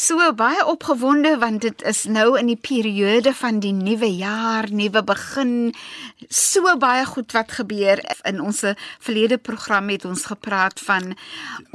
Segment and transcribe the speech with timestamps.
[0.00, 5.02] So baie opgewonde want dit is nou in die periode van die nuwe jaar, nuwe
[5.04, 5.74] begin.
[6.32, 8.00] So baie goed wat gebeur.
[8.24, 8.62] In ons
[8.96, 11.12] verlede program het ons gepraat van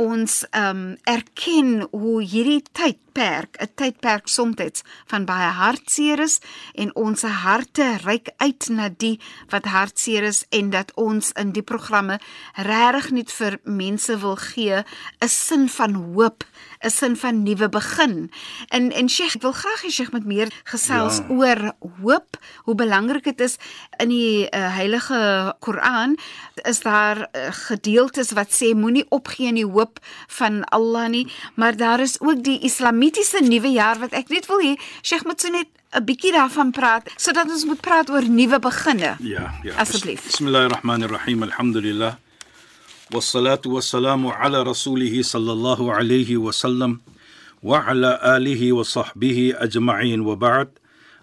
[0.01, 6.39] ons ehm um, erken hoe hierdie tydperk, 'n tydperk soms van baie hartseer is
[6.73, 11.63] en ons harte reik uit na die wat hartseer is en dat ons in die
[11.63, 12.19] programme
[12.55, 14.83] regtig net vir mense wil gee
[15.21, 16.43] 'n sin van hoop
[16.81, 20.52] 'n sin van nuwe begin En en Sheikh, ek wil graag hê Sheikh met meer
[20.64, 21.26] gesels ja.
[21.34, 21.60] oor
[22.02, 23.56] hoop, hoe belangrik dit is
[23.98, 26.16] in die uh, Heilige Koran
[26.68, 30.00] is daar uh, gedeeltes wat sê moenie opgee in die hoop
[30.38, 34.62] van Allah nie, maar daar is ook die islamitiese nuwe jaar wat ek net wil
[34.62, 38.58] hê Sheikh moet so net 'n bietjie daarvan praat sodat ons moet praat oor nuwe
[38.58, 39.16] beginne.
[39.18, 39.74] Ja, ja.
[39.74, 40.22] Asseblief.
[40.30, 41.42] Bismillahirrahmanirrahim.
[41.42, 42.16] Alhamdulillah.
[43.14, 47.00] والصلاة والسلام على رسوله صلى الله عليه وسلم
[47.62, 50.68] وعلى آله وصحبه أجمعين وبعد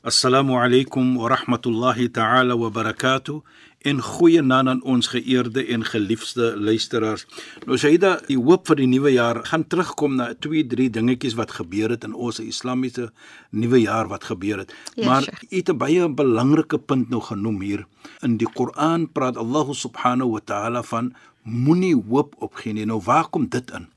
[0.06, 3.44] السلام عليكم ورحمة الله تعالى وبركاته
[3.88, 7.26] en goeie naam aan ons geëerde en geliefde luisteraars.
[7.66, 11.54] Nou Saida, die hoop vir die nuwe jaar gaan terugkom na twee drie dingetjies wat
[11.60, 13.12] gebeur het in ons Islamiese
[13.52, 14.74] nuwe jaar wat gebeur het.
[14.96, 15.46] Ja, maar Sheikh.
[15.50, 17.86] jy het 'n baie belangrike punt nou genoem hier.
[18.22, 21.14] In die Koran praat Allah subhanahu wa ta'ala van
[21.44, 22.86] moenie hoop opgee nie.
[22.86, 23.88] Nou waar kom dit in?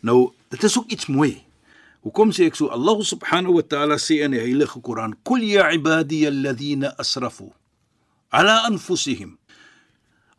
[0.00, 1.44] Nou, dit is ook iets mooi.
[2.03, 2.67] Hoekom sê ek so?
[2.67, 7.53] Allah subhanahu wa ta'ala sê in die Heilige Koran: "Qul ya ibadiy alladhina asrafu
[8.31, 9.37] ala anfusihim."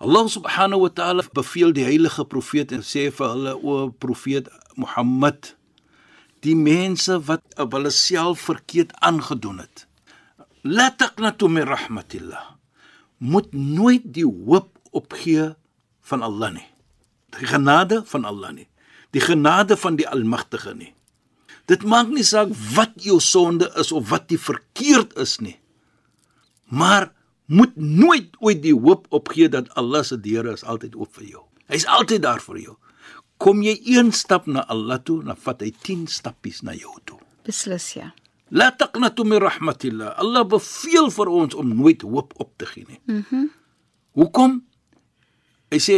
[0.04, 5.54] Allah subhanahu wa ta'ala beveel die heilige profeet en sê vir hulle o profeet Mohammed
[6.44, 9.86] die mense wat op hulle self verkeerd aangedoen het
[10.66, 12.42] la taqnatu min rahmatillah
[13.22, 15.54] moet nooit die hoop opgee
[16.10, 16.68] van Allah nie
[17.38, 18.68] die genade van Allah nie
[19.16, 20.92] die genade van die almagtige nie
[21.70, 25.58] dit maak nie saak wat jou sonde is of wat die verkeerd is nie
[26.68, 27.12] maar
[27.46, 31.44] moet nooit ooit die hoop opgee dat Allah se deure is altyd oop vir jou.
[31.68, 32.76] Hy's altyd daar vir jou.
[33.42, 37.18] Kom jy een stap na Allah toe, dan vat hy 10 stappies na jou toe.
[37.44, 38.12] Beslis ja.
[38.54, 40.14] La taqnatu min rahmatillah.
[40.22, 43.00] Allah beveel vir ons om nooit hoop op te gee nie.
[43.06, 43.44] Mhm.
[43.44, 43.52] Mm
[44.14, 44.60] Hoekom?
[45.74, 45.96] Hy sê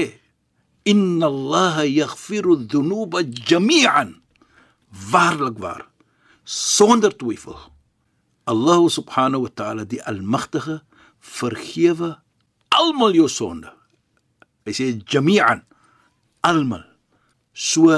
[0.88, 4.14] inna Allah yaghfiru dhunuba jami'an.
[5.10, 5.86] Waarlik waar.
[6.44, 7.58] Sonder twyfel.
[8.46, 10.82] Allah subhanahu wa ta'ala die almagtige
[11.18, 12.16] vergewe
[12.76, 13.72] almal jou sonde.
[14.66, 15.64] Hy sê jami'an
[16.46, 16.84] almal.
[17.52, 17.90] So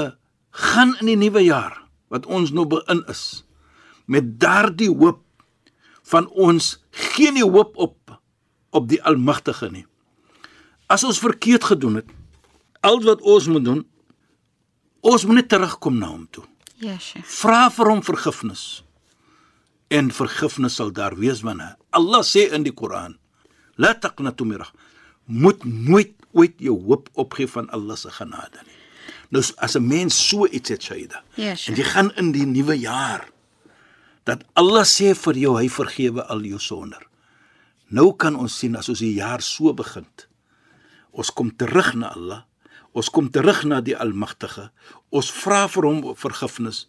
[0.49, 1.75] gaan in die nuwe jaar
[2.09, 3.43] wat ons nou bein is
[4.09, 5.21] met daardie hoop
[6.09, 8.17] van ons geen nie hoop op
[8.73, 9.85] op die almagtige nie.
[10.89, 12.09] As ons verkeerd gedoen het,
[12.85, 13.81] al wat ons moet doen,
[15.05, 16.45] ons moet net terugkom na hom toe.
[16.79, 17.27] Ja, Sheikh.
[17.27, 18.83] Vra vir hom vergifnis.
[19.91, 23.17] En vergifnis sal daar wees wanneer Allah sê in die Koran:
[23.75, 24.71] "La taqnatu min rah."
[25.25, 28.77] Moet nooit ooit jou hoop opgee van Allah se genade nie.
[29.29, 32.79] Nou as 'n mens so iets het, Shaida, Ja, en jy gaan in die nuwe
[32.79, 33.29] jaar
[34.23, 36.97] dat Allah sê vir jou hy vergewe al jou sonde.
[37.89, 40.05] Nou kan ons sien as ons die jaar so begin.
[41.11, 42.43] Ons kom terug na Allah.
[42.93, 44.71] Ons kom terug na die Almagtige.
[45.09, 46.87] Ons vra vir hom vergifnis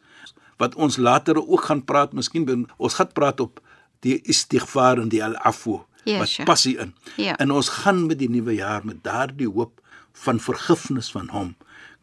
[0.61, 3.61] wat ons later ook gaan praat, miskien ons gaan praat op
[4.05, 6.45] die istighfar en die al-afwu Ja, wat sure.
[6.49, 6.95] passie in.
[7.17, 7.37] Ja.
[7.37, 9.81] En ons gaan met die nuwe jaar met daardie hoop
[10.13, 11.57] van vergifnis van hom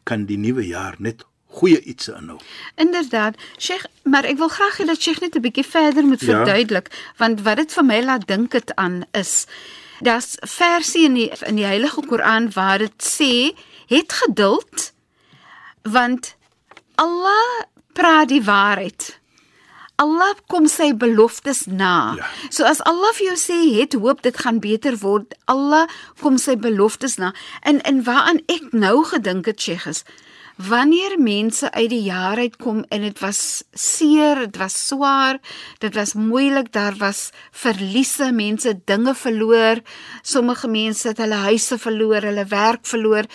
[0.04, 1.24] kan die nuwe jaar net
[1.58, 2.38] goeie iets inhou.
[2.76, 6.26] Inderdaad, Sheikh, maar ek wil graag hê dat Sheikh net 'n bietjie verder moet Ja.
[6.26, 9.46] verduidelik, want wat dit vir my laat dink dit aan is
[10.00, 13.50] daar's versie in die in die Heilige Koran waar dit sê,
[13.88, 14.92] het geduld
[15.82, 16.36] want
[16.94, 17.64] Allah
[17.96, 19.18] praat die waarheid.
[19.98, 22.14] Allah kom sy beloftes na.
[22.18, 22.26] Ja.
[22.54, 25.88] So as Allah vir jou sê het hoop dit gaan beter word, Allah
[26.22, 27.32] kom sy beloftes na.
[27.66, 30.04] En en waaraan ek nou gedink het, Sheikh is
[30.58, 35.38] wanneer mense uit die jaar uitkom en dit was seer, dit was swaar,
[35.78, 39.78] dit was moeilik, daar was verliese, mense dinge verloor,
[40.22, 43.28] sommige mense het hulle huise verloor, hulle werk verloor.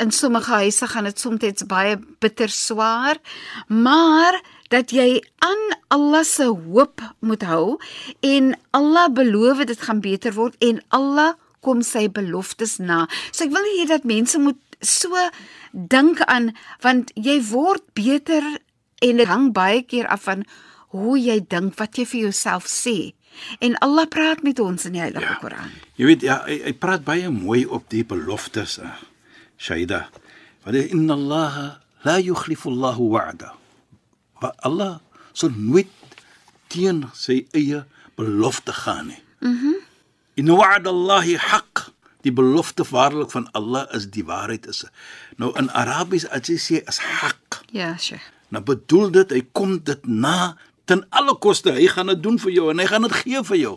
[0.00, 3.20] In sommige huise gaan dit soms baie bitter swaar,
[3.68, 4.40] maar
[4.70, 7.76] dat jy aan Allah se hoop moet hou
[8.24, 13.04] en Allah beloof dit gaan beter word en Allah kom sy beloftes na.
[13.32, 15.12] So ek wil nie hê dat mense moet so
[15.72, 16.52] dink aan
[16.84, 18.44] want jy word beter
[19.00, 20.44] en dit hang baie keer af van
[20.94, 23.12] hoe jy dink wat jy vir jouself sê.
[23.62, 25.38] En Allah praat met ons in die Heilige ja.
[25.40, 25.70] Koran.
[25.94, 28.80] Jy weet ja, hy, hy praat baie mooi op die beloftes.
[28.82, 28.96] Uh,
[29.60, 30.08] Shaida.
[30.64, 31.54] Want inna Allah
[32.04, 33.54] la yukhlifu Allah wa'da.
[34.42, 34.98] Wa Allah
[35.32, 35.92] sal nooit
[36.70, 37.84] teen sy eie
[38.18, 39.22] belofte gaan nie.
[39.40, 39.54] Mhm.
[39.54, 39.78] Mm
[40.40, 41.89] inna wa'da Allah haqq
[42.26, 44.84] die belofte waarlik van Allah is die waarheid is.
[45.40, 47.62] Nou in Arabies as jy sê is hak.
[47.72, 48.20] Ja, sure.
[48.50, 50.56] Nou bedoel dit hy kom dit na
[50.90, 51.72] ten alle koste.
[51.76, 53.76] Hy gaan dit doen vir jou en hy gaan dit gee vir jou.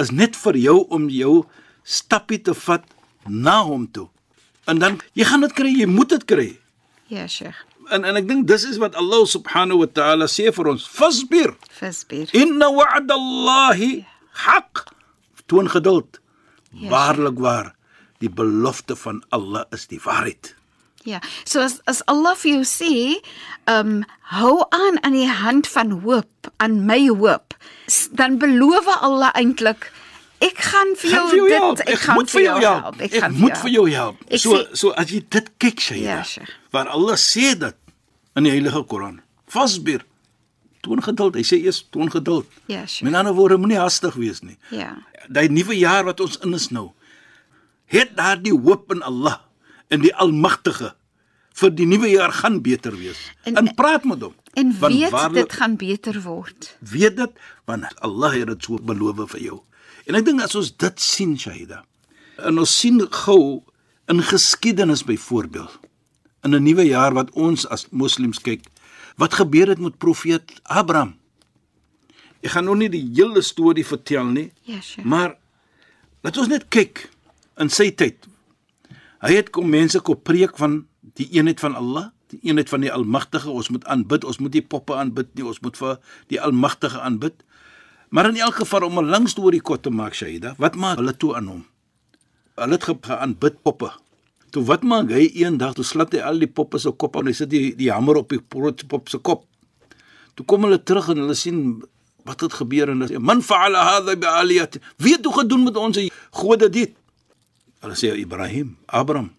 [0.00, 1.42] Is net vir jou om jou
[1.82, 2.86] stappie te vat
[3.26, 4.08] na hom toe.
[4.70, 6.48] En dan jy gaan dit kry, jy moet dit kry.
[7.12, 7.54] Ja, sure.
[7.92, 10.86] En en ek dink dis is wat Allah subhanahu wa ta'ala sê vir ons.
[10.86, 11.56] Fasbir.
[11.74, 12.30] Fasbir.
[12.38, 14.06] Inna wa'da Allahi
[14.46, 14.86] haq.
[15.50, 16.21] Toon geduld.
[16.72, 16.90] Yes.
[16.90, 17.74] Waarlik waar,
[18.22, 20.54] die belofte van Allah is die waarheid.
[21.04, 22.92] Ja, so as as Allah vir jou sê,
[23.66, 27.56] ehm um, hou aan aan die hand van hoop, aan my hoop,
[28.14, 29.90] dan beloof Allah eintlik
[30.42, 31.82] ek gaan vir jou, vir jou dit help.
[31.82, 32.86] ek, ek gaan vir jou help.
[32.86, 33.02] help.
[33.06, 34.22] Ek, ek moet vir jou help.
[34.28, 36.22] Ek so sê, so as jy dit kyk sê, ja,
[36.74, 37.78] waar Allah sê dit
[38.38, 39.20] in die Heilige Koran.
[39.50, 40.06] Fasbir.
[40.82, 41.36] Toon geduld.
[41.38, 42.46] Hy sê eers toon geduld.
[42.66, 43.06] Ja, sure.
[43.06, 44.58] Met ander woorde, moenie hastig wees nie.
[44.74, 44.96] Ja
[45.28, 46.90] daai nuwe jaar wat ons in is nou
[47.92, 49.38] het daardie hoop in Allah
[49.92, 50.94] in die Almagtige
[51.60, 53.18] vir die nuwe jaar gaan beter wees.
[53.44, 54.32] En, en praat met hom.
[54.56, 56.70] En weet waarlik, dit gaan beter word.
[56.80, 59.58] Weet dit want Allah het dit so beloof vir jou.
[60.08, 61.82] En ek dink as ons dit sien Shahida.
[62.40, 62.96] En ons sien
[63.26, 63.60] gou
[64.08, 65.76] in geskiedenis byvoorbeeld
[66.42, 68.64] in 'n nuwe jaar wat ons as moslems kyk,
[69.16, 71.16] wat gebeur het met profeet Abraham?
[72.42, 74.48] Ek gaan nou nie die hele storie vertel nie.
[74.66, 75.06] Ja, sure.
[75.06, 75.36] Maar
[76.22, 77.06] laat ons net kyk
[77.62, 78.26] in sy tyd.
[79.22, 80.82] Hy het kom mense kom preek van
[81.18, 83.50] die eenheid van Allah, die eenheid van die Almagtige.
[83.50, 85.98] Ons moet aanbid, ons moet nie poppe aanbid nie, ons moet vir
[86.32, 87.44] die Almagtige aanbid.
[88.12, 91.16] Maar in elk geval om 'n lang storie kort te maak, Shaida, wat maak hulle
[91.16, 91.66] toe aan hom?
[92.56, 93.92] Hulle het geaanbid poppe.
[94.52, 97.36] Toe wat maak hy eendag, toe slat hy al die poppe se kop aan, hy
[97.36, 99.46] sit die die hamer op die pop se kop.
[100.36, 101.62] Toe kom hulle terug en hulle sien
[102.28, 105.80] wat het gebeur en hulle sê man fa'ala hadha bi aliyat wie het gedoen met
[105.80, 105.98] ons
[106.42, 106.92] gode dit?
[107.80, 109.32] Hulle sê Ibrahim Abraham.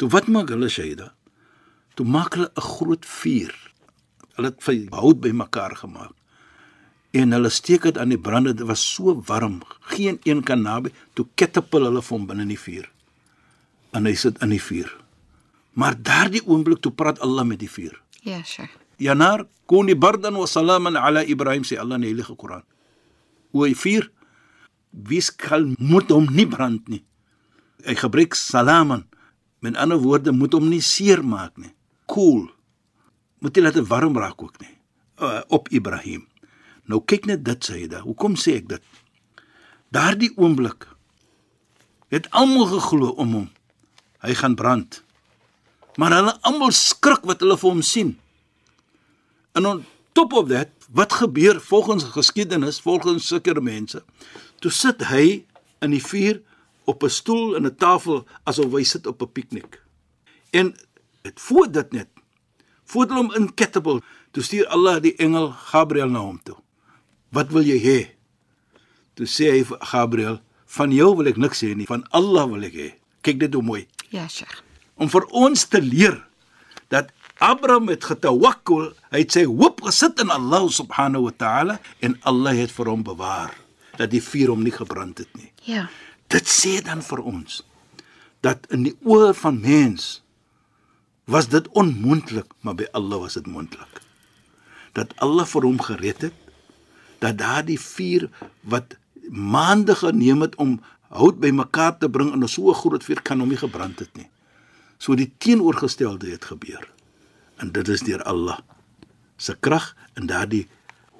[0.00, 1.12] Toe wat maak hulle Shaida?
[1.94, 3.54] Toe maak hulle 'n groot vuur.
[4.36, 6.14] Hulle het vir hout bymekaar gemaak.
[7.12, 8.54] En hulle steek dit aan die brande.
[8.54, 9.60] Dit was so warm.
[9.80, 10.90] Geen een kan naby.
[11.14, 12.88] Toe ketapel hulle van binne in die vuur
[13.92, 14.90] en hy sit in die vuur
[15.78, 17.94] maar daardie oomblik toe praat Allah met die vuur
[18.26, 22.66] ja sure Yanar kuni bardan wa salaman ala Ibrahim sê Allah in die Heilige Koran.
[23.54, 24.10] O vier
[24.90, 27.04] wie skal moet hom nie brand nie.
[27.86, 29.06] Hy gebruik salaman.
[29.62, 31.70] Met ander woorde moet hom nie seer maak nie.
[32.10, 32.48] Cool.
[33.38, 34.74] Moet jy laat dit warm raak ook nie.
[35.22, 36.26] Uh, op Ibrahim.
[36.90, 38.02] Nou kyk net dit sê hy da.
[38.02, 38.82] Hoekom sê ek dit?
[39.94, 40.88] Daardie oomblik
[42.10, 43.48] het almal geglo om hom.
[44.24, 45.02] Hy gaan brand.
[45.98, 48.16] Maar hulle almal skrik wat hulle vir hom sien.
[49.58, 54.02] En on top of that, wat gebeur volgens geskiedenis, volgens sulke mense?
[54.58, 55.44] Toe sit hy
[55.84, 56.40] in die vuur
[56.88, 59.82] op 'n stoel en 'n tafel asof hy sit op 'n piknik.
[60.50, 60.74] En
[61.22, 62.08] dit voor dit net.
[62.84, 66.56] Voor hom in ketable, toe stuur Allah die engel Gabriël na hom toe.
[67.28, 68.00] Wat wil jy hê?
[69.14, 72.62] Toe sê hy vir Gabriël, van jou wil ek niks hê nie, van Allah wil
[72.62, 72.94] ek hê.
[73.20, 73.86] Kyk dit hoe mooi.
[74.14, 74.62] Ja, Sheikh.
[74.98, 76.16] Om vir ons te leer
[76.92, 82.16] dat Abraham het getawakkul, hy het sy hoop gesit in Allah subhanahu wa ta'ala en
[82.26, 83.54] Allah het vir hom bewaar
[83.98, 85.52] dat die vuur hom nie gebrand het nie.
[85.68, 85.86] Ja.
[86.32, 87.62] Dit sê dan vir ons
[88.46, 90.20] dat in die oë van mens
[91.28, 94.02] was dit onmoontlik, maar by Allah was dit moontlik.
[94.96, 96.44] Dat Allah vir hom gered het
[97.22, 98.28] dat daardie vuur
[98.62, 98.96] wat
[99.28, 103.48] maande geneem het om hout bymekaar te bring in 'n so groot vuur kan hom
[103.48, 104.28] nie gebrand het nie.
[104.98, 106.88] So die teenoorgestelde het gebeur
[107.56, 108.58] en dit is deur Allah
[109.36, 110.66] se krag en daardie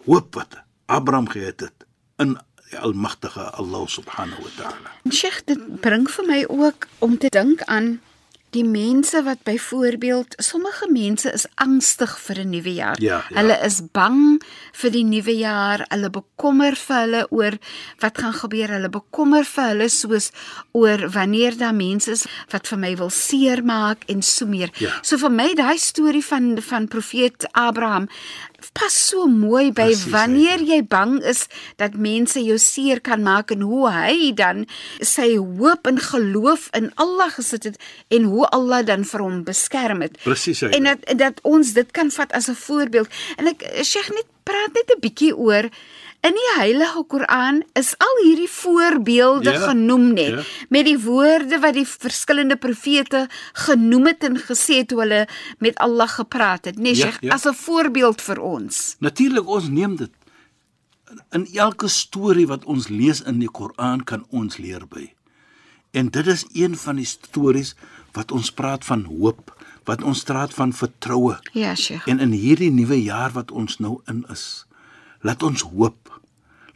[0.06, 1.86] hoop wat Abraham gehad het
[2.18, 2.38] in
[2.70, 4.90] die almagtige Allah subhanahu wa ta'ala.
[5.10, 8.00] Sheikh, dit bring vir my ook om te dink aan
[8.58, 13.00] die mense wat byvoorbeeld sommige mense is angstig vir 'n nuwe jaar.
[13.00, 13.36] Ja, ja.
[13.36, 15.84] Hulle is bang vir die nuwe jaar.
[15.88, 17.58] Hulle bekommer vir hulle oor
[18.00, 18.68] wat gaan gebeur.
[18.68, 20.30] Hulle bekommer vir hulle soos
[20.72, 24.70] oor wanneer daar mense is wat vir my wil seermaak en so meer.
[24.78, 24.90] Ja.
[25.02, 28.08] So vir my daai storie van van profeet Abraham
[28.74, 31.44] pas so mooi by Presies, wanneer jy bang is
[31.78, 34.64] dat mense jou seer kan maak en hoe hy dan
[34.98, 37.78] sy hoop en geloof in Allah gesit het
[38.14, 40.18] en hoe Allah dan vir hom beskerm het.
[40.22, 40.62] Presies.
[40.62, 43.08] En dat dat ons dit kan vat as 'n voorbeeld.
[43.36, 45.68] En ek Sheikh net praat net 'n bietjie oor
[46.20, 50.42] in die Heilige Koran is al hierdie voorbeelde Ja, genoem net ja.
[50.68, 55.28] met die woorde wat die verskillende profete genoem het en gesê het hoe hulle
[55.58, 57.34] met Allah gepraat het, nee Ja, Sheikh, ja.
[57.34, 58.96] as 'n voorbeeld vir ons.
[58.98, 60.10] Natuurlik ons neem dit
[61.32, 65.12] in elke storie wat ons lees in die Koran kan ons leer by.
[65.90, 67.74] En dit is een van die stories
[68.12, 69.54] wat ons praat van hoop,
[69.88, 71.38] wat ons praat van vertroue.
[71.52, 72.06] Ja, Sheikh.
[72.06, 74.66] En in hierdie nuwe jaar wat ons nou in is,
[75.20, 76.20] laat ons hoop,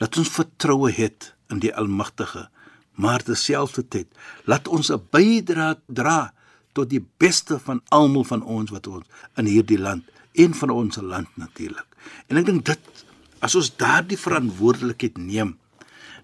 [0.00, 2.48] laat ons vertroue het in die Almagtige,
[2.94, 4.08] maar terselfdertyd
[4.44, 6.32] laat ons 'n bydrae dra
[6.72, 10.96] tot die beste van almal van ons wat ons in hierdie land en van ons
[10.96, 11.86] land natuurlik.
[12.28, 13.04] En ek dink dit
[13.40, 15.58] as ons daardie verantwoordelikheid neem,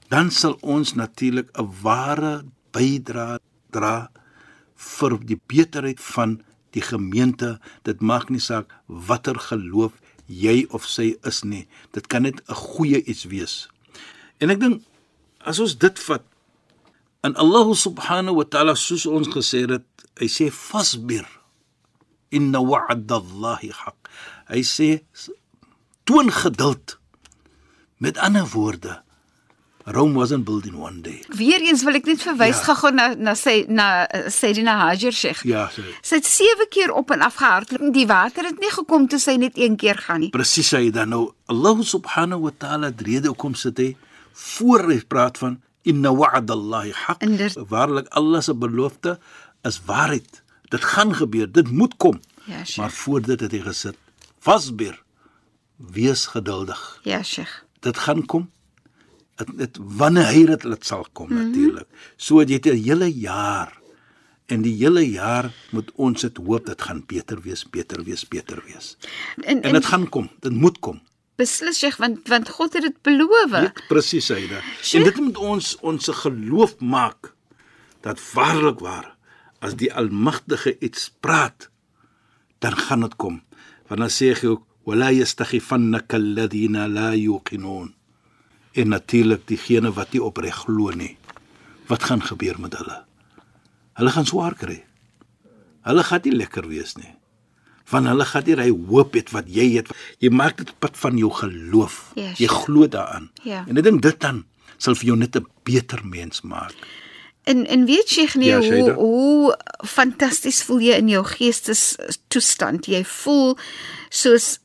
[0.09, 2.45] dan sal ons natuurlik 'n ware
[2.75, 3.39] bydrae
[3.75, 4.11] dra
[4.79, 6.39] vir die beterheid van
[6.77, 7.59] die gemeente.
[7.83, 9.97] Dit maak nie saak watter geloof
[10.29, 11.67] jy of sy is nie.
[11.93, 13.69] Dit kan net 'n goeie iets wees.
[14.39, 14.83] En ek dink
[15.41, 16.25] as ons dit vat
[17.23, 19.87] en Allah subhanahu wa ta'ala soos ons gesê het,
[20.21, 21.27] hy sê fasbir
[22.31, 23.97] inna wa'da Allahi haq.
[24.49, 25.03] Hy sê
[26.05, 26.99] toon geduld.
[27.99, 29.03] Met ander woorde,
[29.91, 31.23] Rome wasn't built in one day.
[31.33, 32.75] Weereens wil ek net verwys Ja.
[32.75, 35.45] gou na na sy na uh, Sayyidina Hajar Sheikh.
[35.49, 35.83] Ja, sê.
[36.03, 37.93] Sy het 7 keer op en af gehardloop.
[37.95, 40.29] Die water het nie gekom toe sy net een keer gaan nie.
[40.35, 43.97] Presies hy dan nou Allah subhanahu wa ta'ala het rede hoekom sit hy
[44.33, 45.57] voor hy praat van
[45.89, 47.25] inna wa'da Allahi haq.
[47.71, 49.19] Waarlik Allah se belofte
[49.65, 50.43] is waarheid.
[50.69, 52.21] Dit gaan gebeur, dit moet kom.
[52.45, 52.77] Ja, Sheikh.
[52.79, 53.97] maar voor dit het hy gesit.
[54.41, 55.01] Fasbir.
[55.77, 57.01] Wees geduldig.
[57.05, 57.63] Ja, Sheikh.
[57.81, 58.51] Dit gaan kom.
[59.39, 61.47] Dit dit wanneer hy dit dit sal kom mm -hmm.
[61.47, 61.89] natuurlik.
[62.17, 63.77] So jy het 'n hele jaar
[64.47, 68.63] en die hele jaar moet ons dit hoop dit gaan beter wees, beter wees, beter
[68.67, 68.97] wees.
[69.45, 70.31] En, En dit gaan kom.
[70.41, 71.01] Dit moet kom.
[71.39, 73.55] beslis Sheikh want want God het dit beloof.
[73.55, 74.63] Ja, presies hyde.
[74.83, 75.01] Sjoe.
[75.01, 77.33] En dit moet ons ons geloof maak
[78.07, 79.15] dat waarlik waar
[79.63, 81.71] as die Almagtige iets praat,
[82.63, 83.41] dan gaan dit kom.
[83.91, 87.95] Want dan sê hy ook wala yastaghifannaka alladhina la yuqinun.
[88.79, 91.17] En natuurlik diegene wat nie opreg glo nie.
[91.91, 93.01] Wat gaan gebeur met hulle?
[93.99, 94.85] Hulle gaan swaar kry.
[95.89, 97.11] Hulle gaan nie lekker wees nie.
[97.89, 99.91] Van hulle gaan nie hy hoop het wat jy het.
[100.23, 101.99] Jy maak dit pad van jou geloof.
[102.21, 103.31] Ja, jy glo daaraan.
[103.43, 103.65] Ja.
[103.67, 104.45] En ek dink dit dan
[104.79, 106.75] sal vir jou net 'n beter mens maak.
[107.49, 109.57] En en weet jy nie Ja, hoe hoe
[109.87, 111.97] fantasties voel jy in jou geestes
[112.29, 112.87] toestand.
[112.87, 113.57] Jy voel
[114.11, 114.59] soos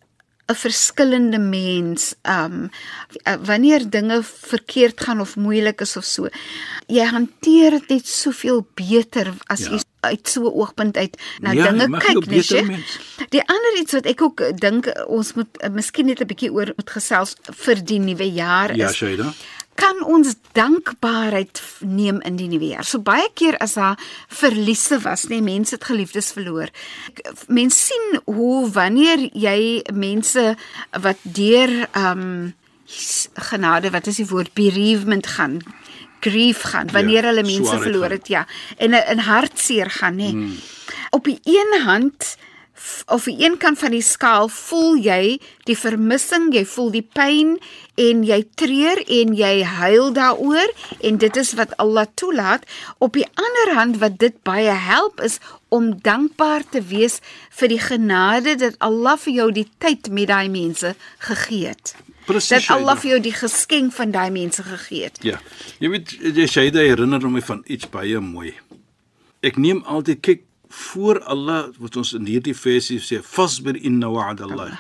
[0.48, 2.16] 'n verskillende mens.
[2.28, 2.70] Um
[3.28, 6.28] uh, wanneer dinge verkeerd gaan of moeilik is of so.
[6.88, 9.70] Jy hanteer dit net soveel beter as Ja.
[9.72, 12.68] jy uit so 'n oogpunt uit na Ja, dinge kyk, Sheikh.
[12.68, 13.00] mens.
[13.30, 16.74] Die ander iets wat ek ook dink ons moet uh, miskien net 'n bietjie oor
[16.76, 19.34] moet gesels vir die nuwe jaar Ja, is Shaida.
[19.76, 22.86] Kan ons dankbaarheid neem in die nuwe jaar.
[22.86, 26.70] So baie keer as daar verliese was, nê, mense het geliefdes verloor.
[27.48, 30.54] Mense sien hoe wanneer jy mense
[31.02, 32.54] wat deur ehm um,
[33.34, 35.62] genade, wat is die woord bereavement gaan,
[36.20, 38.46] grief gaan, wanneer Ja, hulle mense verloor het, ja,
[38.78, 40.30] en 'n hartseer gaan, nê.
[40.30, 40.60] Hmm.
[41.10, 42.38] Op die een hand
[43.06, 47.58] of die een kant van die skaal voel jy die vermissing, jy voel die pyn
[48.00, 52.66] en jy treur en jy huil daaroor en dit is wat Allah toelaat.
[52.98, 55.40] Op die ander hand wat dit baie help is
[55.74, 57.20] om dankbaar te wees
[57.58, 60.96] vir die genade dat Allah vir jou die tyd met daai mense
[61.30, 61.96] gegee het.
[62.26, 65.20] Presies, Dat Allah vir jou die geskenk van daai mense gegee het.
[65.28, 65.42] Ja.
[65.84, 68.54] Jy weet jy Shaida herinner my van iets baie mooi.
[69.44, 74.48] Ek neem altyd kyk voor Allah wat ons in hierdie versie sê fasbir inna wa'da
[74.50, 74.78] Allah.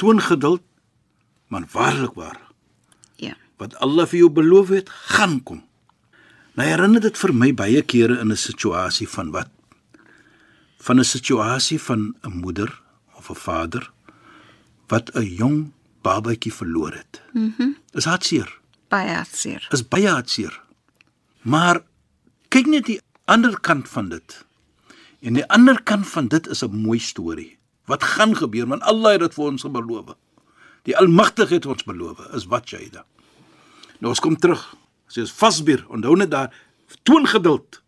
[0.00, 0.62] Toon geduld,
[1.52, 2.38] maar waarlik waar
[3.20, 3.34] Ja.
[3.58, 5.62] wat Allah vir jou beloof het, gaan kom.
[6.56, 9.48] Nou herinner dit vir my baie kere in 'n situasie van wat?
[10.80, 12.80] Van 'n situasie van 'n moeder
[13.16, 13.90] of 'n vader
[14.88, 15.72] wat 'n jong
[16.02, 17.20] babatjie verloor het.
[17.32, 17.52] Mhm.
[17.58, 18.58] Mm is hartseer.
[18.88, 19.68] Baie hartseer.
[19.70, 20.60] Is baie hartseer.
[21.42, 21.82] Maar
[22.48, 24.44] kyk net die ander kant van dit.
[25.20, 27.58] En die ander kant van dit is 'n mooi storie.
[27.84, 30.14] Wat gaan gebeur want Allah het dit vir ons beloof.
[30.82, 32.18] Die Almagtige het ons beloof.
[32.34, 33.04] Is wat jy da.
[33.98, 34.76] Nou ons kom terug.
[35.06, 35.84] Sê ons vasbier.
[35.88, 36.54] Onthou net daar
[37.02, 37.82] toon geduld.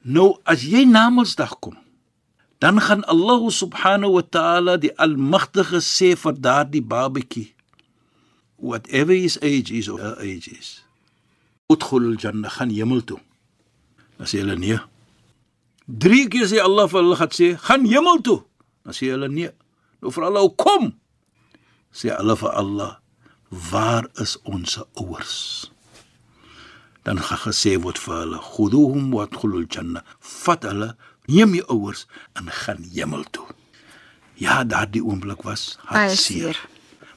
[0.00, 1.76] Nou as jy na Mondsdag kom,
[2.58, 7.54] dan gaan Allah subhanahu wa ta'ala die Almagtige sê vir daardie babatjie
[8.56, 10.84] whatever his age is of her age is.
[11.72, 13.20] Udkhul al-jannah gaan hemel toe.
[14.16, 14.78] Dan sê hulle nee.
[15.86, 18.40] Drie keer sê Allah vir hulle gaan sê gaan hemel toe.
[18.84, 19.50] Dan sê hulle nee.
[20.00, 20.92] Nou vir hulle kom.
[21.92, 22.92] Sê hulle vir Allah
[23.54, 25.34] waar is ons ouers?
[27.04, 30.02] Dan gaan gesê word vir hulle khuduhum wadkhulul jannah.
[30.20, 30.94] Vat hulle
[31.28, 32.06] neem jou ouers
[32.40, 33.46] en gaan hemel toe.
[34.40, 36.58] Ja, daardie oomblik was hartseer.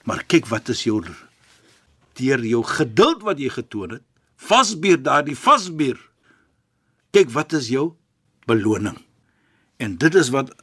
[0.03, 0.99] Maar kyk wat is jou
[2.17, 4.03] deur jou geduld wat jy getoon het,
[4.37, 5.97] vasbeer daardie vasbeer
[7.15, 7.95] kyk wat is jou
[8.47, 8.97] beloning.
[9.77, 10.53] En dit is wat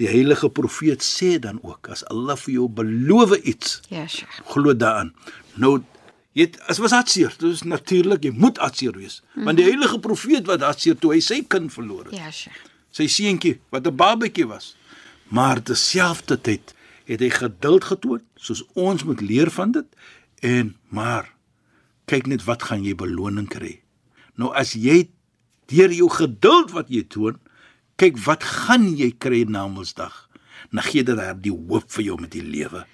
[0.00, 3.80] die heilige profeet sê dan ook as Allah vir jou beloof iets.
[3.92, 4.40] Ja, Sheikh.
[4.50, 5.12] Glo daaraan.
[5.60, 5.78] Nou
[6.34, 9.20] jy as was hartseer, dit is natuurlik jy moet hartseer wees.
[9.22, 9.44] Mm -hmm.
[9.44, 12.16] Want die heilige profeet wat hartseer toe hy sy kind verloor het.
[12.16, 12.58] Ja, Sheikh.
[12.90, 14.76] Sy seentjie wat 'n babatjie was.
[15.28, 16.74] Maar terselfdertyd
[17.04, 19.86] het hy geduld getoon soos ons moet leer van dit
[20.40, 21.32] en maar
[22.04, 23.80] kyk net wat gaan jy beloning kry.
[24.34, 25.08] Nou as jy
[25.72, 27.38] deur jou geduld wat jy toon,
[27.96, 30.28] kyk wat gaan jy kry na Mondsdag.
[30.74, 32.84] Na gee dit daar die hoop vir jou met die lewe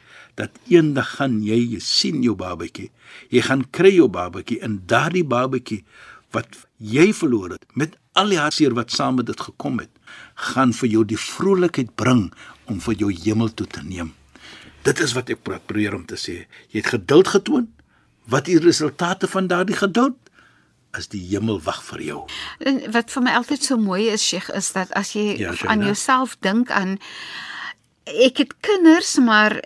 [0.41, 2.89] dat eendag gaan jy, jy sien jou babatjie.
[3.33, 5.83] Jy gaan kry jou babatjie en daardie babatjie
[6.35, 9.91] wat jy verloor het met al die hartseer wat saam met dit gekom het,
[10.51, 12.29] gaan vir jou die vrolikheid bring
[12.71, 14.15] om vir jou hemel toe te neem.
[14.87, 16.45] Dit is wat ek probeer om te sê.
[16.73, 17.69] Jy het geduld getoon.
[18.31, 20.17] Wat is die resultate van daardie geduld?
[20.97, 22.19] As die hemel wag vir jou.
[22.67, 25.85] En wat vir my altyd so mooi is, Sheikh, is dat as jy ja, aan
[25.87, 26.99] jouself dink aan
[28.11, 29.61] ek het kinders, maar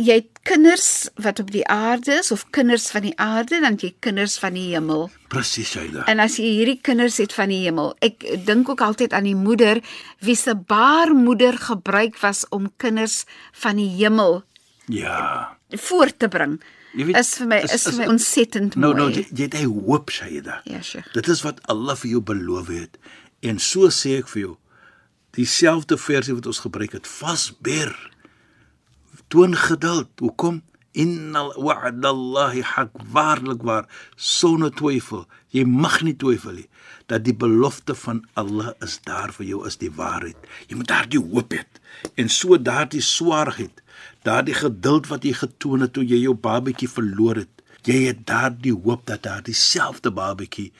[0.00, 3.92] jy het kinders wat op die aarde is of kinders van die aarde dan jy
[4.00, 5.10] kinders van die hemel.
[5.28, 6.06] Presies, Aida.
[6.08, 9.36] En as jy hierdie kinders het van die hemel, ek dink ook altyd aan die
[9.36, 9.82] moeder
[10.24, 14.40] wie se baarmoeder gebruik was om kinders van die hemel
[14.90, 16.60] ja voort te bring.
[16.96, 18.98] Jy weet, is vir my is, is vir my ontsettend nou, mooi.
[18.98, 20.60] Nou nou jy het hy hoop sê jy da.
[20.66, 21.10] Ja, Sheikh.
[21.14, 22.98] Dit is wat Allah vir jou beloof het.
[23.46, 24.54] En so sê ek vir jou
[25.38, 27.94] dieselfde versie wat ons gebruik het, vasber.
[29.30, 30.10] Toon geduld.
[30.18, 30.62] Hoekom?
[30.92, 35.26] Innal wa'dallahi haq waarlik waar sonder twyfel.
[35.54, 36.68] Jy mag nie twyfel nie
[37.10, 40.38] dat die belofte van Allah is daar vir jou is die waarheid.
[40.70, 41.64] Jy moet daardie hoop hê
[42.16, 43.82] en so daardie swaarheid
[44.24, 47.62] daardie geduld wat jy getoon het toe jy jou babatjie verloor het.
[47.86, 50.70] Jy het daardie hoop dat daardie selfde babatjie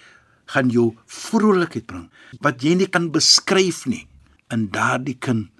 [0.50, 2.06] gaan jou vrolikheid bring
[2.44, 4.06] wat jy nie kan beskryf nie.
[4.50, 5.50] In daardie kind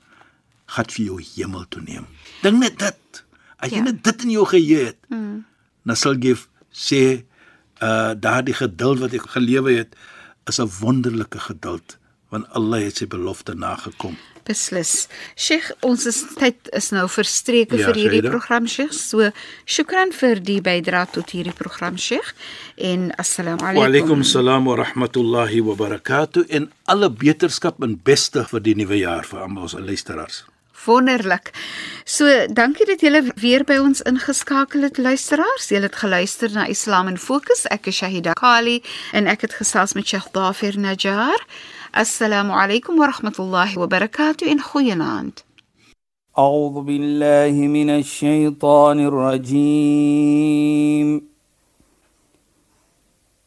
[0.71, 2.07] gaan vir jou hemel toe neem.
[2.43, 3.25] Dink net dit.
[3.61, 3.89] As jy ja.
[3.91, 5.45] net dit in jou geheue het, mm.
[5.85, 6.37] dan sal jy
[6.73, 7.03] sê
[7.81, 9.97] uh daardie geduld wat ek gelewe het
[10.49, 14.15] is 'n wonderlike geduld want Allah het sy belofte nagekom.
[14.47, 15.09] Beslis.
[15.35, 18.31] Sheikh, ons is, tyd is nou verstreke ja, vir hierdie Shaida.
[18.31, 18.95] program, Sheikh.
[18.95, 19.31] So,
[19.67, 22.31] shukran vir die bydrae tot hierdie program, Sheikh.
[22.79, 23.83] En assalamu alaykum.
[23.83, 29.03] Wa alaykum salaam wa rahmatullahi wa barakatuh en alle beterskap en beste vir die nuwe
[29.03, 30.45] jaar vir almal ons luisteraars.
[30.86, 31.52] Wonderlik.
[32.04, 35.70] So, dankie dat julle weer by ons ingeskakel het luisteraars.
[35.70, 37.66] Julle het geluister na Islam in Fokus.
[37.74, 41.42] Ek is Shahida Kali en ek het gesels met Sheikh Dafir Najjar.
[41.98, 45.40] السلام عليكم ورحمة الله وبركاته إن خيناند
[46.38, 50.18] أعوذ بالله من الشيطان الرجيم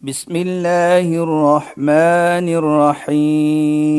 [0.00, 2.48] بسم الله الرحمن
[3.08, 3.98] الرحيم